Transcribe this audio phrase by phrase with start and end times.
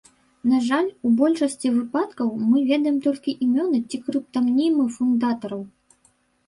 [0.51, 5.61] На жаль, у большасці выпадкаў мы ведаем толькі імёны ці крыптанімы фундатараў.